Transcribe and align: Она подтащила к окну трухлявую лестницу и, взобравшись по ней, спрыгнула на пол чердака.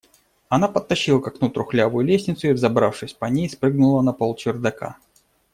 Она 0.49 0.67
подтащила 0.67 1.19
к 1.19 1.27
окну 1.27 1.51
трухлявую 1.51 2.03
лестницу 2.03 2.47
и, 2.47 2.53
взобравшись 2.53 3.13
по 3.13 3.25
ней, 3.25 3.47
спрыгнула 3.47 4.01
на 4.01 4.13
пол 4.13 4.33
чердака. 4.35 4.97